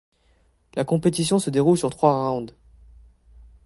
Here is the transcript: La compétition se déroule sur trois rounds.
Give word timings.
La 0.73 0.83
compétition 0.83 1.37
se 1.37 1.51
déroule 1.51 1.77
sur 1.77 1.91
trois 1.91 2.11
rounds. 2.27 2.55